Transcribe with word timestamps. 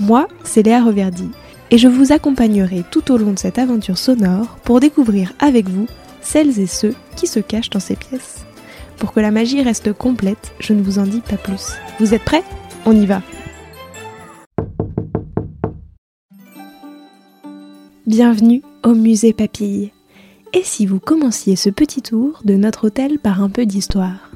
Moi, 0.00 0.28
c'est 0.44 0.62
Léa 0.62 0.82
Reverdy, 0.82 1.28
et 1.70 1.76
je 1.76 1.86
vous 1.86 2.10
accompagnerai 2.10 2.84
tout 2.90 3.12
au 3.12 3.18
long 3.18 3.32
de 3.32 3.38
cette 3.38 3.58
aventure 3.58 3.98
sonore 3.98 4.56
pour 4.64 4.80
découvrir 4.80 5.34
avec 5.38 5.68
vous 5.68 5.86
celles 6.22 6.58
et 6.58 6.66
ceux 6.66 6.94
qui 7.16 7.26
se 7.26 7.38
cachent 7.38 7.68
dans 7.68 7.80
ces 7.80 7.96
pièces. 7.96 8.46
Pour 8.96 9.12
que 9.12 9.20
la 9.20 9.30
magie 9.30 9.62
reste 9.62 9.92
complète, 9.92 10.52
je 10.58 10.72
ne 10.72 10.82
vous 10.82 10.98
en 10.98 11.04
dis 11.04 11.20
pas 11.20 11.36
plus. 11.36 11.72
Vous 11.98 12.14
êtes 12.14 12.24
prêts? 12.24 12.42
On 12.86 12.98
y 12.98 13.04
va 13.04 13.22
Bienvenue 18.06 18.62
au 18.82 18.94
musée 18.94 19.34
Papille. 19.34 19.92
Et 20.54 20.62
si 20.64 20.86
vous 20.86 20.98
commenciez 20.98 21.56
ce 21.56 21.68
petit 21.68 22.00
tour 22.00 22.40
de 22.44 22.54
notre 22.54 22.86
hôtel 22.86 23.18
par 23.18 23.42
un 23.42 23.50
peu 23.50 23.66
d'histoire? 23.66 24.29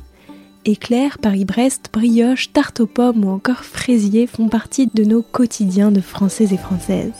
Éclairs, 0.67 1.19
Paris-Brest, 1.19 1.91
brioche, 1.93 2.51
tarte 2.51 2.81
aux 2.81 2.87
pommes 2.87 3.27
ou 3.27 3.29
encore 3.29 3.65
fraisiers 3.65 4.27
font 4.27 4.49
partie 4.49 4.89
de 4.95 5.05
nos 5.05 5.21
quotidiens 5.21 5.93
de 5.93 6.01
Français 6.01 6.49
et 6.53 6.57
Françaises. 6.57 7.13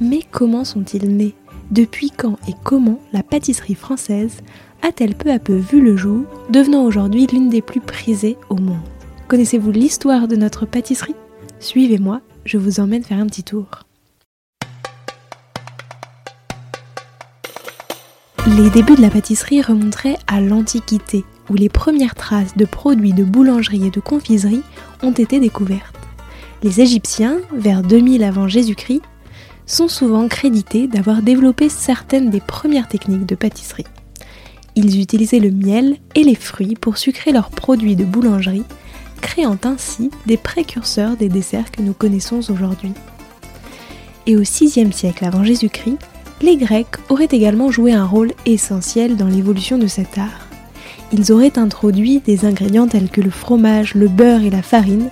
Mais 0.00 0.20
comment 0.30 0.64
sont-ils 0.64 1.08
nés? 1.08 1.34
Depuis 1.72 2.10
quand 2.10 2.38
et 2.48 2.54
comment 2.62 3.00
la 3.12 3.24
pâtisserie 3.24 3.74
française 3.74 4.36
a-t-elle 4.82 5.16
peu 5.16 5.32
à 5.32 5.40
peu 5.40 5.56
vu 5.56 5.80
le 5.80 5.96
jour, 5.96 6.26
devenant 6.48 6.84
aujourd'hui 6.84 7.26
l'une 7.26 7.48
des 7.48 7.60
plus 7.60 7.80
prisées 7.80 8.36
au 8.50 8.54
monde? 8.54 8.78
Connaissez-vous 9.26 9.72
l'histoire 9.72 10.28
de 10.28 10.36
notre 10.36 10.64
pâtisserie? 10.64 11.16
Suivez-moi, 11.58 12.20
je 12.44 12.56
vous 12.56 12.78
emmène 12.78 13.02
faire 13.02 13.18
un 13.18 13.26
petit 13.26 13.42
tour. 13.42 13.66
Les 18.56 18.70
débuts 18.70 18.94
de 18.94 19.02
la 19.02 19.10
pâtisserie 19.10 19.60
remonteraient 19.60 20.18
à 20.28 20.40
l'Antiquité, 20.40 21.24
où 21.50 21.54
les 21.54 21.68
premières 21.68 22.14
traces 22.14 22.56
de 22.56 22.64
produits 22.64 23.12
de 23.12 23.24
boulangerie 23.24 23.86
et 23.86 23.90
de 23.90 24.00
confiserie 24.00 24.62
ont 25.02 25.12
été 25.12 25.40
découvertes. 25.40 25.96
Les 26.62 26.80
Égyptiens, 26.80 27.38
vers 27.52 27.82
2000 27.82 28.24
avant 28.24 28.48
Jésus-Christ, 28.48 29.02
sont 29.66 29.88
souvent 29.88 30.28
crédités 30.28 30.86
d'avoir 30.86 31.22
développé 31.22 31.68
certaines 31.68 32.30
des 32.30 32.40
premières 32.40 32.88
techniques 32.88 33.26
de 33.26 33.34
pâtisserie. 33.34 33.86
Ils 34.74 35.00
utilisaient 35.00 35.40
le 35.40 35.50
miel 35.50 35.96
et 36.14 36.22
les 36.22 36.34
fruits 36.34 36.76
pour 36.80 36.98
sucrer 36.98 37.32
leurs 37.32 37.50
produits 37.50 37.96
de 37.96 38.04
boulangerie, 38.04 38.64
créant 39.20 39.58
ainsi 39.64 40.10
des 40.26 40.36
précurseurs 40.36 41.16
des 41.16 41.28
desserts 41.28 41.70
que 41.70 41.82
nous 41.82 41.94
connaissons 41.94 42.40
aujourd'hui. 42.50 42.92
Et 44.26 44.36
au 44.36 44.40
VIe 44.40 44.92
siècle 44.92 45.24
avant 45.24 45.44
Jésus-Christ, 45.44 45.98
les 46.42 46.56
Grecs 46.56 46.96
auraient 47.08 47.28
également 47.30 47.70
joué 47.70 47.92
un 47.92 48.04
rôle 48.04 48.32
essentiel 48.44 49.16
dans 49.16 49.28
l'évolution 49.28 49.78
de 49.78 49.86
cet 49.86 50.18
art 50.18 50.45
ils 51.12 51.32
auraient 51.32 51.58
introduit 51.58 52.20
des 52.20 52.44
ingrédients 52.44 52.88
tels 52.88 53.08
que 53.08 53.20
le 53.20 53.30
fromage, 53.30 53.94
le 53.94 54.08
beurre 54.08 54.42
et 54.42 54.50
la 54.50 54.62
farine, 54.62 55.08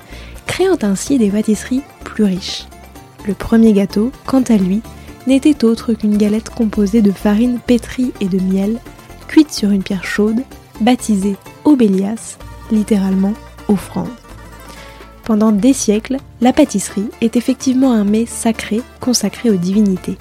créant 0.47 0.79
ainsi 0.83 1.19
des 1.19 1.31
pâtisseries 1.31 1.83
plus 2.05 2.25
riches. 2.25 2.67
Le 3.27 3.35
premier 3.35 3.73
gâteau, 3.73 4.13
quant 4.27 4.43
à 4.43 4.57
lui, 4.57 4.83
n'était 5.27 5.65
autre 5.65 5.95
qu'une 5.95 6.19
galette 6.19 6.51
composée 6.51 7.03
de 7.03 7.13
farine 7.13 7.59
pétrie 7.67 8.13
et 8.21 8.29
de 8.29 8.39
miel, 8.39 8.79
cuite 9.29 9.53
sur 9.53 9.71
une 9.71 9.83
pierre 9.83 10.05
chaude, 10.05 10.43
baptisée 10.81 11.37
Obélias, 11.65 12.37
littéralement 12.71 13.33
offrande. 13.69 14.11
Pendant 15.25 15.53
des 15.53 15.73
siècles, 15.73 16.19
la 16.43 16.53
pâtisserie 16.53 17.09
est 17.23 17.37
effectivement 17.37 17.93
un 17.93 18.05
mets 18.05 18.27
sacré 18.27 18.83
consacré 19.01 19.49
aux 19.49 19.57
divinités. 19.57 20.19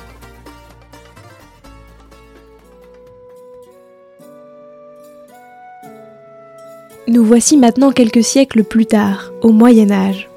Nous 7.07 7.25
voici 7.25 7.57
maintenant 7.57 7.91
quelques 7.91 8.23
siècles 8.23 8.63
plus 8.63 8.85
tard, 8.85 9.33
au 9.41 9.49
Moyen 9.49 9.91
Âge. 9.91 10.29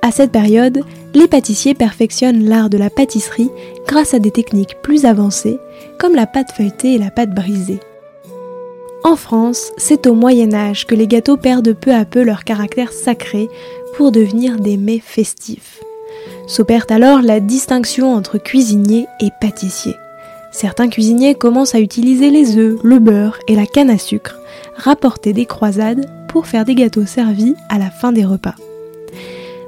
À 0.00 0.10
cette 0.10 0.32
période, 0.32 0.80
les 1.14 1.28
pâtissiers 1.28 1.74
perfectionnent 1.74 2.44
l'art 2.44 2.70
de 2.70 2.78
la 2.78 2.88
pâtisserie 2.88 3.50
grâce 3.86 4.14
à 4.14 4.18
des 4.18 4.30
techniques 4.30 4.80
plus 4.82 5.04
avancées, 5.04 5.58
comme 5.98 6.14
la 6.14 6.26
pâte 6.26 6.52
feuilletée 6.52 6.94
et 6.94 6.98
la 6.98 7.10
pâte 7.10 7.34
brisée. 7.34 7.80
En 9.04 9.16
France, 9.16 9.70
c'est 9.76 10.06
au 10.06 10.14
Moyen 10.14 10.54
Âge 10.54 10.86
que 10.86 10.94
les 10.94 11.06
gâteaux 11.06 11.36
perdent 11.36 11.74
peu 11.74 11.92
à 11.92 12.06
peu 12.06 12.22
leur 12.22 12.44
caractère 12.44 12.92
sacré 12.92 13.50
pour 13.96 14.12
devenir 14.12 14.58
des 14.58 14.78
mets 14.78 15.02
festifs. 15.04 15.80
S'opère 16.46 16.86
alors 16.88 17.20
la 17.20 17.40
distinction 17.40 18.14
entre 18.14 18.38
cuisinier 18.38 19.06
et 19.20 19.28
pâtissier. 19.42 19.94
Certains 20.56 20.88
cuisiniers 20.88 21.34
commencent 21.34 21.74
à 21.74 21.80
utiliser 21.80 22.30
les 22.30 22.56
œufs, 22.56 22.78
le 22.82 22.98
beurre 22.98 23.38
et 23.46 23.54
la 23.54 23.66
canne 23.66 23.90
à 23.90 23.98
sucre, 23.98 24.40
rapportés 24.74 25.34
des 25.34 25.44
croisades 25.44 26.06
pour 26.28 26.46
faire 26.46 26.64
des 26.64 26.74
gâteaux 26.74 27.04
servis 27.04 27.54
à 27.68 27.76
la 27.76 27.90
fin 27.90 28.10
des 28.10 28.24
repas. 28.24 28.54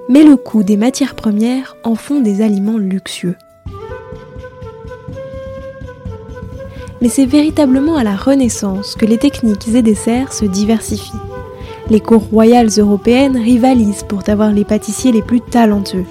Mais 0.08 0.24
le 0.24 0.36
coût 0.36 0.62
des 0.62 0.78
matières 0.78 1.14
premières 1.14 1.76
en 1.84 1.94
font 1.94 2.20
des 2.20 2.40
aliments 2.40 2.78
luxueux. 2.78 3.36
Mais 7.02 7.10
c'est 7.10 7.26
véritablement 7.26 7.96
à 7.96 8.02
la 8.02 8.16
Renaissance 8.16 8.94
que 8.94 9.04
les 9.04 9.18
techniques 9.18 9.68
et 9.68 9.82
desserts 9.82 10.32
se 10.32 10.46
diversifient. 10.46 11.12
Les 11.90 12.00
cours 12.00 12.24
royales 12.24 12.70
européennes 12.78 13.36
rivalisent 13.36 14.04
pour 14.08 14.26
avoir 14.26 14.52
les 14.52 14.64
pâtissiers 14.64 15.12
les 15.12 15.20
plus 15.20 15.42
talentueux. 15.42 16.06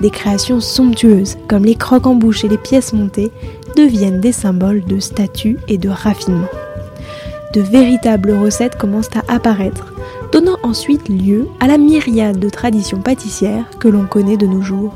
Des 0.00 0.10
créations 0.10 0.60
somptueuses, 0.60 1.36
comme 1.46 1.64
les 1.64 1.74
croques 1.74 2.06
en 2.06 2.14
bouche 2.14 2.44
et 2.44 2.48
les 2.48 2.56
pièces 2.56 2.94
montées, 2.94 3.30
deviennent 3.76 4.20
des 4.20 4.32
symboles 4.32 4.84
de 4.84 4.98
statut 4.98 5.58
et 5.68 5.78
de 5.78 5.88
raffinement. 5.88 6.48
De 7.52 7.60
véritables 7.60 8.32
recettes 8.32 8.76
commencent 8.76 9.16
à 9.16 9.34
apparaître, 9.34 9.92
donnant 10.32 10.58
ensuite 10.62 11.08
lieu 11.08 11.48
à 11.58 11.66
la 11.66 11.78
myriade 11.78 12.38
de 12.38 12.48
traditions 12.48 13.00
pâtissières 13.00 13.68
que 13.80 13.88
l'on 13.88 14.06
connaît 14.06 14.36
de 14.36 14.46
nos 14.46 14.62
jours. 14.62 14.94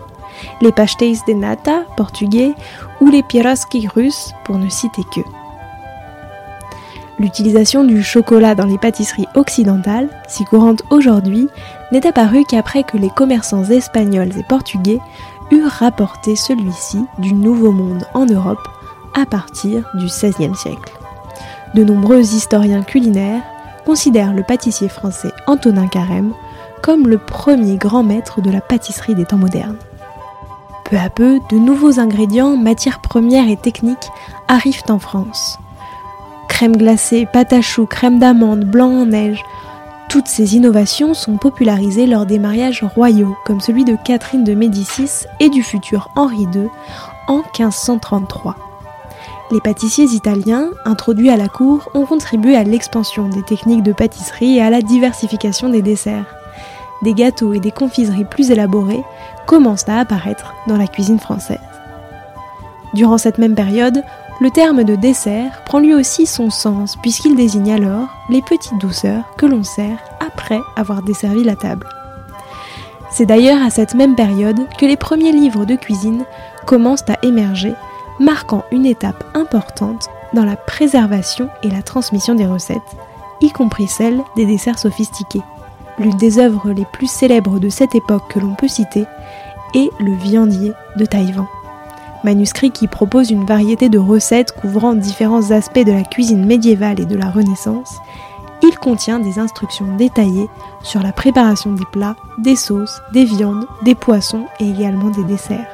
Les 0.61 0.73
pastéis 0.73 1.19
de 1.27 1.33
nata 1.33 1.83
portugais 1.97 2.53
ou 3.01 3.09
les 3.09 3.23
pieroski 3.23 3.89
russes 3.89 4.33
pour 4.45 4.59
ne 4.59 4.69
citer 4.69 5.03
que. 5.15 5.21
L'utilisation 7.21 7.85
du 7.85 8.03
chocolat 8.03 8.57
dans 8.57 8.67
les 8.67 8.79
pâtisseries 8.79 9.29
occidentales, 9.37 10.09
si 10.27 10.45
courante 10.45 10.83
aujourd'hui, 10.91 11.49
n'est 11.93 12.07
apparue 12.07 12.45
qu'après 12.45 12.83
que 12.83 12.97
les 12.97 13.11
commerçants 13.11 13.65
espagnols 13.65 14.37
et 14.37 14.43
portugais 14.43 14.99
eurent 15.51 15.71
rapporté 15.71 16.37
celui-ci 16.37 17.05
du 17.19 17.35
Nouveau 17.35 17.73
Monde 17.73 18.07
en 18.15 18.27
Europe 18.27 18.69
à 19.15 19.27
partir 19.27 19.91
du 19.95 20.07
XVIe 20.07 20.55
siècle. 20.55 20.93
De 21.75 21.85
nombreux 21.85 22.21
historiens 22.21 22.83
culinaires 22.83 23.43
considèrent 23.85 24.33
le 24.33 24.43
pâtissier 24.43 24.89
français 24.89 25.33
Antonin 25.47 25.89
Carême 25.89 26.33
comme 26.83 27.09
le 27.09 27.19
premier 27.19 27.77
grand 27.77 28.03
maître 28.03 28.41
de 28.41 28.51
la 28.51 28.61
pâtisserie 28.61 29.15
des 29.15 29.25
temps 29.25 29.39
modernes. 29.39 29.79
Peu 30.85 30.99
à 30.99 31.09
peu, 31.09 31.41
de 31.51 31.57
nouveaux 31.57 31.99
ingrédients, 31.99 32.57
matières 32.57 33.01
premières 33.01 33.49
et 33.49 33.57
techniques 33.57 34.11
arrivent 34.49 34.85
en 34.89 34.99
France. 34.99 35.59
Crème 36.49 36.77
glacée, 36.77 37.27
pâte 37.33 37.53
à 37.53 37.63
choux, 37.63 37.87
crème 37.87 38.19
d'amande, 38.19 38.65
blanc 38.65 38.91
en 38.91 39.07
neige, 39.07 39.43
toutes 40.15 40.29
ces 40.29 40.55
innovations 40.55 41.13
sont 41.13 41.39
popularisées 41.39 42.07
lors 42.07 42.25
des 42.25 42.39
mariages 42.39 42.85
royaux, 42.85 43.37
comme 43.45 43.61
celui 43.61 43.85
de 43.85 43.97
Catherine 44.05 44.45
de 44.45 44.55
Médicis 44.55 45.27
et 45.41 45.49
du 45.49 45.61
futur 45.65 46.09
Henri 46.15 46.47
II 46.55 46.69
en 47.27 47.39
1533. 47.39 48.55
Les 49.51 49.61
pâtissiers 49.61 50.05
italiens, 50.05 50.71
introduits 50.85 51.31
à 51.31 51.37
la 51.37 51.49
cour, 51.49 51.91
ont 51.95 52.07
contribué 52.07 52.55
à 52.55 52.63
l'expansion 52.63 53.29
des 53.29 53.43
techniques 53.43 53.83
de 53.83 53.93
pâtisserie 53.93 54.59
et 54.59 54.63
à 54.63 54.71
la 54.71 54.83
diversification 54.83 55.69
des 55.69 55.83
desserts. 55.83 56.33
Des 57.03 57.13
gâteaux 57.13 57.53
et 57.53 57.59
des 57.59 57.73
confiseries 57.73 58.25
plus 58.25 58.53
élaborés 58.53 59.03
commencent 59.49 59.89
à 59.89 59.99
apparaître 59.99 60.55
dans 60.69 60.77
la 60.77 60.87
cuisine 60.87 61.19
française. 61.19 61.59
Durant 62.95 63.19
cette 63.19 63.39
même 63.39 63.57
période, 63.57 64.05
le 64.41 64.51
terme 64.51 64.85
de 64.85 64.97
dessert 64.97 65.63
prend 65.65 65.79
lui 65.79 65.95
aussi 65.95 66.27
son 66.27 66.51
sens 66.51 66.97
puisqu'il 66.97 67.37
désigne 67.37 67.73
alors 67.73 68.09
les 68.29 68.43
petites 68.43 68.79
douceurs 68.79 69.25
que 69.37 69.47
l'on 69.47 69.63
sert 69.63 69.99
après 70.21 70.61
avoir 70.77 71.03
desservi 71.03 71.45
la 71.45 71.57
table. 71.57 71.87
C'est 73.11 73.27
d'ailleurs 73.27 73.63
à 73.63 73.71
cette 73.71 73.95
même 73.95 74.17
période 74.17 74.67
que 74.77 74.87
les 74.87 74.97
premiers 74.97 75.31
livres 75.31 75.65
de 75.65 75.77
cuisine 75.77 76.25
commencent 76.67 77.09
à 77.09 77.19
émerger, 77.23 77.73
marquant 78.19 78.65
une 78.73 78.87
étape 78.87 79.23
importante 79.35 80.09
dans 80.33 80.45
la 80.45 80.57
préservation 80.57 81.49
et 81.63 81.71
la 81.71 81.83
transmission 81.83 82.35
des 82.35 82.47
recettes, 82.47 82.81
y 83.41 83.51
compris 83.53 83.87
celle 83.87 84.21
des 84.35 84.47
desserts 84.47 84.81
sophistiqués. 84.81 85.43
L'une 86.01 86.17
des 86.17 86.41
œuvres 86.41 86.73
les 86.73 86.87
plus 86.87 87.09
célèbres 87.09 87.61
de 87.61 87.69
cette 87.69 87.95
époque 87.95 88.29
que 88.31 88.41
l'on 88.41 88.57
peut 88.57 88.67
citer 88.67 89.05
et 89.75 89.91
Le 90.01 90.13
viandier 90.15 90.73
de 90.97 91.05
Taïwan. 91.05 91.47
Manuscrit 92.25 92.71
qui 92.71 92.89
propose 92.89 93.31
une 93.31 93.45
variété 93.45 93.91
de 93.91 93.99
recettes 93.99 94.53
couvrant 94.53 94.95
différents 94.95 95.51
aspects 95.51 95.85
de 95.85 95.93
la 95.93 96.05
cuisine 96.05 96.47
médiévale 96.47 96.99
et 96.99 97.05
de 97.05 97.17
la 97.17 97.31
Renaissance, 97.31 97.99
il 98.63 98.79
contient 98.79 99.19
des 99.19 99.39
instructions 99.39 99.95
détaillées 99.97 100.49
sur 100.83 101.03
la 101.03 101.13
préparation 101.13 101.75
des 101.75 101.85
plats, 101.93 102.17
des 102.39 102.57
sauces, 102.57 103.03
des 103.13 103.27
viandes, 103.27 103.67
des 103.83 103.95
poissons 103.95 104.47
et 104.59 104.71
également 104.71 105.11
des 105.11 105.25
desserts. 105.25 105.69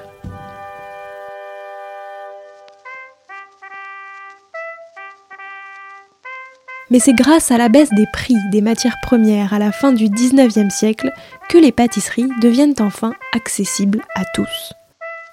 Mais 6.90 6.98
c'est 6.98 7.14
grâce 7.14 7.52
à 7.52 7.58
la 7.58 7.68
baisse 7.68 7.90
des 7.90 8.06
prix 8.12 8.34
des 8.50 8.60
matières 8.60 8.98
premières 9.04 9.54
à 9.54 9.60
la 9.60 9.70
fin 9.70 9.92
du 9.92 10.08
19e 10.08 10.70
siècle 10.70 11.12
que 11.48 11.58
les 11.58 11.70
pâtisseries 11.70 12.28
deviennent 12.42 12.74
enfin 12.80 13.12
accessibles 13.32 14.02
à 14.16 14.24
tous. 14.34 14.74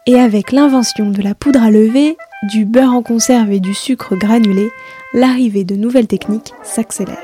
Et 0.10 0.18
avec 0.18 0.54
l'invention 0.54 1.10
de 1.10 1.22
la 1.22 1.36
poudre 1.36 1.62
à 1.62 1.70
lever, 1.70 2.16
du 2.54 2.64
beurre 2.64 2.94
en 2.94 3.02
conserve 3.02 3.52
et 3.52 3.60
du 3.60 3.74
sucre 3.74 4.16
granulé, 4.16 4.72
l'arrivée 5.14 5.66
de 5.66 5.76
nouvelles 5.76 6.08
techniques 6.08 6.54
s'accélère. 6.64 7.18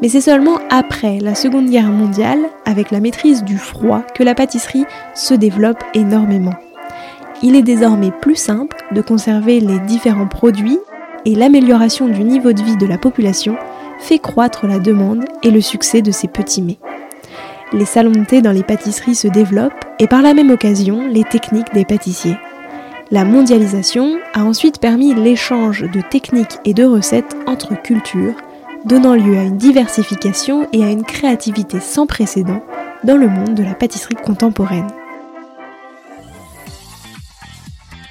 Mais 0.00 0.08
c'est 0.08 0.22
seulement 0.22 0.58
après 0.70 1.18
la 1.20 1.34
Seconde 1.34 1.68
Guerre 1.68 1.90
mondiale, 1.90 2.40
avec 2.64 2.90
la 2.90 3.00
maîtrise 3.00 3.44
du 3.44 3.58
froid, 3.58 4.00
que 4.14 4.22
la 4.22 4.34
pâtisserie 4.34 4.86
se 5.14 5.34
développe 5.34 5.84
énormément. 5.92 6.54
Il 7.42 7.54
est 7.54 7.62
désormais 7.62 8.10
plus 8.10 8.36
simple 8.36 8.78
de 8.92 9.02
conserver 9.02 9.60
les 9.60 9.78
différents 9.80 10.28
produits 10.28 10.78
et 11.26 11.34
l'amélioration 11.34 12.08
du 12.08 12.24
niveau 12.24 12.54
de 12.54 12.62
vie 12.62 12.78
de 12.78 12.86
la 12.86 12.96
population 12.96 13.54
fait 13.98 14.18
croître 14.18 14.66
la 14.66 14.78
demande 14.78 15.26
et 15.42 15.50
le 15.50 15.60
succès 15.60 16.00
de 16.00 16.10
ces 16.10 16.28
petits 16.28 16.62
mets. 16.62 16.78
Les 17.74 17.84
salons 17.84 18.12
de 18.12 18.24
thé 18.24 18.40
dans 18.40 18.52
les 18.52 18.62
pâtisseries 18.62 19.14
se 19.14 19.28
développent 19.28 19.85
et 19.98 20.06
par 20.06 20.22
la 20.22 20.34
même 20.34 20.50
occasion 20.50 21.06
les 21.06 21.24
techniques 21.24 21.72
des 21.74 21.84
pâtissiers. 21.84 22.36
La 23.10 23.24
mondialisation 23.24 24.18
a 24.34 24.44
ensuite 24.44 24.80
permis 24.80 25.14
l'échange 25.14 25.82
de 25.82 26.00
techniques 26.00 26.58
et 26.64 26.74
de 26.74 26.84
recettes 26.84 27.36
entre 27.46 27.80
cultures, 27.80 28.34
donnant 28.84 29.14
lieu 29.14 29.38
à 29.38 29.42
une 29.42 29.58
diversification 29.58 30.68
et 30.72 30.82
à 30.82 30.90
une 30.90 31.04
créativité 31.04 31.80
sans 31.80 32.06
précédent 32.06 32.62
dans 33.04 33.16
le 33.16 33.28
monde 33.28 33.54
de 33.54 33.62
la 33.62 33.74
pâtisserie 33.74 34.16
contemporaine. 34.16 34.88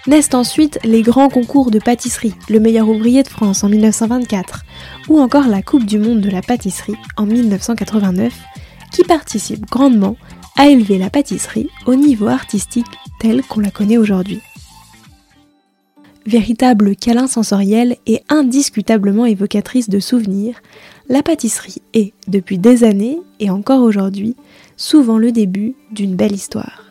Naissent 0.07 0.35
ensuite 0.35 0.79
les 0.83 1.01
grands 1.01 1.29
concours 1.29 1.71
de 1.71 1.79
pâtisserie, 1.79 2.35
le 2.47 2.59
meilleur 2.59 2.87
ouvrier 2.87 3.23
de 3.23 3.27
France 3.27 3.63
en 3.63 3.69
1924, 3.69 4.63
ou 5.09 5.19
encore 5.19 5.47
la 5.47 5.63
Coupe 5.63 5.85
du 5.85 5.97
Monde 5.97 6.21
de 6.21 6.29
la 6.29 6.41
pâtisserie 6.41 6.95
en 7.17 7.25
1989, 7.25 8.31
qui 8.91 9.03
participent 9.03 9.65
grandement 9.69 10.15
à 10.55 10.67
élever 10.67 10.97
la 10.97 11.09
pâtisserie 11.09 11.69
au 11.85 11.95
niveau 11.95 12.27
artistique 12.27 12.85
tel 13.19 13.43
qu'on 13.43 13.59
la 13.59 13.71
connaît 13.71 13.97
aujourd'hui. 13.97 14.41
Véritable 16.25 16.95
câlin 16.95 17.27
sensoriel 17.27 17.97
et 18.07 18.21
indiscutablement 18.29 19.25
évocatrice 19.25 19.89
de 19.89 19.99
souvenirs, 19.99 20.61
la 21.07 21.21
pâtisserie 21.21 21.81
est, 21.93 22.13
depuis 22.27 22.57
des 22.57 22.83
années 22.83 23.19
et 23.39 23.51
encore 23.51 23.83
aujourd'hui, 23.83 24.35
souvent 24.75 25.19
le 25.19 25.31
début 25.31 25.75
d'une 25.91 26.15
belle 26.15 26.33
histoire. 26.33 26.85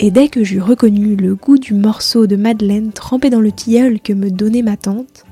Et 0.00 0.10
dès 0.10 0.28
que 0.28 0.42
j'eus 0.42 0.60
reconnu 0.60 1.16
le 1.16 1.34
goût 1.34 1.58
du 1.58 1.74
morceau 1.74 2.26
de 2.26 2.36
madeleine 2.36 2.92
trempé 2.92 3.30
dans 3.30 3.40
le 3.40 3.52
tilleul 3.52 4.00
que 4.00 4.12
me 4.12 4.30
donnait 4.30 4.62
ma 4.62 4.76
tante, 4.76 5.23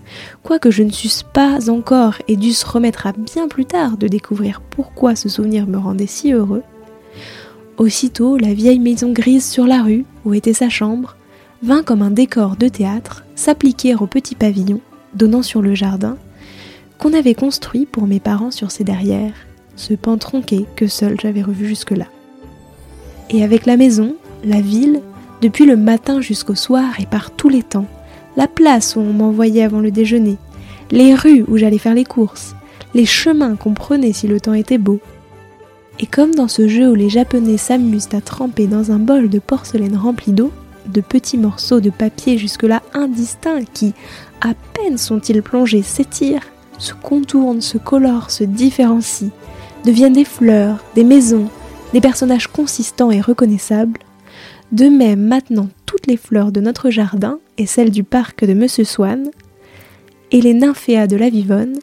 quoique 0.43 0.71
je 0.71 0.83
ne 0.83 0.91
susse 0.91 1.23
pas 1.23 1.71
encore 1.71 2.15
et 2.29 2.37
dusse 2.37 2.65
remettre 2.65 3.07
à 3.07 3.13
bien 3.13 3.49
plus 3.49 3.67
tard 3.67 3.97
de 3.97 4.09
découvrir 4.09 4.61
pourquoi 4.61 5.17
ce 5.17 5.29
souvenir 5.29 5.67
me 5.67 5.79
rendait 5.79 6.07
si 6.07 6.33
heureux, 6.33 6.63
aussitôt 7.77 8.37
la 8.37 8.55
vieille 8.55 8.79
maison 8.79 9.13
grise 9.13 9.49
sur 9.49 9.67
la 9.67 9.83
rue, 9.83 10.05
où 10.25 10.35
était 10.35 10.53
sa 10.53 10.69
chambre, 10.69 11.17
vint 11.63 11.83
comme 11.83 12.03
un 12.03 12.11
décor 12.11 12.57
de 12.57 12.69
théâtre 12.69 13.25
s'appliquer 13.35 13.95
au 13.95 14.07
petit 14.07 14.35
pavillon 14.35 14.81
donnant 15.15 15.43
sur 15.43 15.63
le 15.63 15.75
jardin 15.75 16.17
qu'on 16.99 17.13
avait 17.13 17.35
construit 17.35 17.87
pour 17.87 18.07
mes 18.07 18.21
parents 18.21 18.51
sur 18.51 18.71
ses 18.71 18.85
derrières, 18.85 19.35
ce 19.75 19.95
pan 19.95 20.19
tronqué 20.19 20.67
que 20.77 20.87
seul 20.87 21.17
j'avais 21.21 21.43
revu 21.43 21.67
jusque-là. 21.67 22.07
Et 23.31 23.43
avec 23.43 23.67
la 23.67 23.77
maison, 23.77 24.15
la 24.45 24.61
ville, 24.61 25.01
depuis 25.41 25.67
le 25.67 25.77
matin 25.77 26.21
jusqu'au 26.21 26.55
soir 26.55 26.85
et 27.01 27.07
par 27.07 27.33
tous 27.33 27.49
les 27.49 27.63
temps, 27.63 27.89
la 28.37 28.49
place 28.49 28.97
où 28.97 29.01
on 29.01 29.13
m'envoyait 29.13 29.63
avant 29.63 29.81
le 29.81 29.91
déjeuner, 29.91 30.37
les 30.91 31.15
rues 31.15 31.45
où 31.49 31.57
j'allais 31.57 31.79
faire 31.79 31.95
les 31.95 32.05
courses, 32.05 32.55
les 32.95 33.07
chemins 33.07 33.57
qu'on 33.57 33.75
prenait 33.75 34.13
si 34.13 34.27
le 34.27 34.41
temps 34.41 34.55
était 34.55 34.79
beau. 34.79 35.01
Et 36.01 36.07
comme 36.07 36.35
dans 36.35 36.49
ce 36.49 36.69
jeu 36.69 36.91
où 36.91 36.95
les 36.95 37.11
Japonais 37.11 37.57
s'amusent 37.57 38.09
à 38.13 38.21
tremper 38.21 38.67
dans 38.67 38.91
un 38.91 38.99
bol 38.99 39.29
de 39.29 39.39
porcelaine 39.39 39.97
rempli 39.97 40.33
d'eau, 40.33 40.51
de 40.87 41.01
petits 41.01 41.39
morceaux 41.39 41.81
de 41.81 41.91
papier 41.91 42.39
jusque-là 42.39 42.83
indistincts 42.93 43.65
qui, 43.73 43.95
à 44.41 44.55
peine 44.75 44.99
sont-ils 44.99 45.43
plongés, 45.43 45.83
s'étirent, 45.83 46.47
se 46.79 46.95
contournent, 46.95 47.61
se 47.61 47.79
colorent, 47.79 48.31
se 48.31 48.45
différencient, 48.45 49.31
deviennent 49.85 50.15
des 50.15 50.25
fleurs, 50.25 50.83
des 50.95 51.05
maisons, 51.05 51.49
des 51.93 52.01
personnages 52.01 52.49
consistants 52.49 53.11
et 53.11 53.21
reconnaissables, 53.21 54.01
de 54.73 54.87
même, 54.87 55.21
maintenant, 55.21 55.69
toutes 55.85 56.07
les 56.07 56.17
fleurs 56.17 56.51
de 56.51 56.61
notre 56.61 56.91
jardin 56.91 57.39
et 57.59 57.67
celles 57.67 57.91
du 57.91 58.05
parc 58.05 58.45
de 58.45 58.55
Monsieur 58.55 58.85
Swann, 58.85 59.31
et 60.31 60.41
les 60.41 60.55
nymphéas 60.55 61.07
de 61.07 61.17
la 61.17 61.29
Vivonne, 61.29 61.79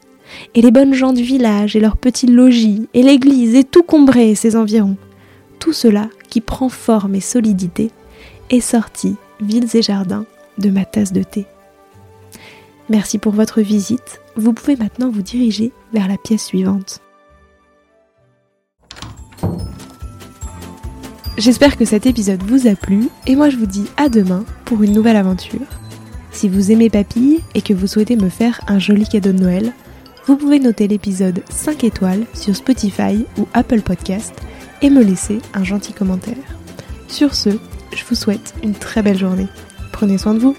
et 0.55 0.61
les 0.61 0.71
bonnes 0.71 0.93
gens 0.93 1.13
du 1.13 1.23
village 1.23 1.75
et 1.75 1.79
leurs 1.79 1.97
petits 1.97 2.27
logis, 2.27 2.87
et 2.93 3.03
l'église 3.03 3.55
et 3.55 3.63
tout 3.63 3.83
Combray 3.83 4.29
et 4.29 4.35
ses 4.35 4.55
environs, 4.55 4.97
tout 5.59 5.73
cela 5.73 6.09
qui 6.29 6.41
prend 6.41 6.69
forme 6.69 7.15
et 7.15 7.21
solidité 7.21 7.91
est 8.49 8.61
sorti, 8.61 9.15
villes 9.41 9.75
et 9.75 9.81
jardins, 9.81 10.25
de 10.57 10.69
ma 10.69 10.85
tasse 10.85 11.13
de 11.13 11.23
thé. 11.23 11.45
Merci 12.89 13.19
pour 13.19 13.33
votre 13.33 13.61
visite. 13.61 14.19
Vous 14.35 14.53
pouvez 14.53 14.75
maintenant 14.75 15.09
vous 15.09 15.21
diriger 15.21 15.71
vers 15.93 16.07
la 16.07 16.17
pièce 16.17 16.45
suivante. 16.45 17.01
J'espère 21.39 21.77
que 21.77 21.85
cet 21.85 22.05
épisode 22.05 22.43
vous 22.43 22.67
a 22.67 22.75
plu 22.75 23.07
et 23.25 23.37
moi 23.37 23.49
je 23.49 23.55
vous 23.55 23.65
dis 23.65 23.85
à 23.95 24.09
demain 24.09 24.43
pour 24.65 24.83
une 24.83 24.91
nouvelle 24.91 25.15
aventure. 25.15 25.61
Si 26.33 26.49
vous 26.49 26.69
aimez 26.69 26.89
Papille 26.89 27.39
et 27.55 27.61
que 27.61 27.73
vous 27.73 27.87
souhaitez 27.87 28.17
me 28.17 28.27
faire 28.27 28.59
un 28.67 28.77
joli 28.77 29.07
cadeau 29.07 29.31
de 29.31 29.39
Noël, 29.39 29.73
vous 30.25 30.35
pouvez 30.35 30.59
noter 30.59 30.89
l'épisode 30.89 31.41
5 31.49 31.85
étoiles 31.85 32.25
sur 32.33 32.53
Spotify 32.57 33.25
ou 33.37 33.47
Apple 33.53 33.79
Podcast 33.79 34.33
et 34.81 34.89
me 34.89 35.01
laisser 35.01 35.39
un 35.53 35.63
gentil 35.63 35.93
commentaire. 35.93 36.35
Sur 37.07 37.33
ce, 37.33 37.51
je 37.95 38.03
vous 38.09 38.15
souhaite 38.15 38.53
une 38.61 38.73
très 38.73 39.01
belle 39.01 39.17
journée. 39.17 39.47
Prenez 39.93 40.17
soin 40.17 40.33
de 40.33 40.39
vous. 40.39 40.57